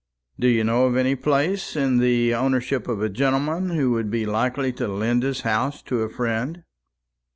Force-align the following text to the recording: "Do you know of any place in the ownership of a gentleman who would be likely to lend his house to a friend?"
"Do 0.39 0.47
you 0.47 0.63
know 0.63 0.87
of 0.87 0.97
any 0.97 1.13
place 1.13 1.75
in 1.75 1.99
the 1.99 2.33
ownership 2.33 2.87
of 2.87 3.03
a 3.03 3.07
gentleman 3.07 3.69
who 3.69 3.91
would 3.91 4.09
be 4.09 4.25
likely 4.25 4.73
to 4.73 4.87
lend 4.87 5.21
his 5.21 5.41
house 5.41 5.83
to 5.83 6.01
a 6.01 6.09
friend?" 6.09 6.63